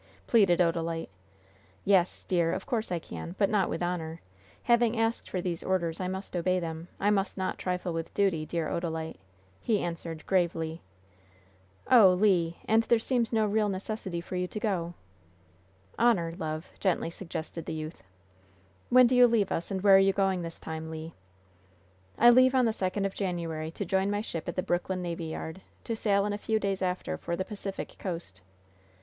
[0.25, 1.09] pleaded Odalite.
[1.85, 4.19] "Yes, dear, of course I can, but not with honor.
[4.63, 6.87] Having asked for these orders, I must obey them.
[6.99, 9.19] I must not trifle with duty, dear Odalite,"
[9.59, 10.81] he answered, gravely.
[11.91, 14.95] "Oh, Le, and there seems no real necessity for you to go!"
[15.99, 18.01] "Honor, love," gently suggested the youth.
[18.89, 21.11] "When do you leave us, and where are you going this time, Le?"
[22.17, 25.25] "I leave on the second of January, to join my ship at the Brooklyn Navy
[25.25, 28.41] Yard, to sail in a few days after for the Pacific coast."